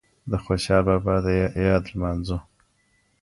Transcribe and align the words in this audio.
د 0.29 0.33
خوشحال 0.43 0.81
بابا 0.87 1.15
یاد 1.67 1.85
نمانځو 1.91 2.37